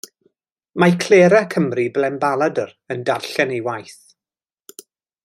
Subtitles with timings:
[0.83, 4.15] Mae'n clera Cymru benbaladr yn darllen ei waith.